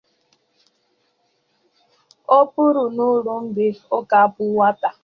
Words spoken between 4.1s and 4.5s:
bụ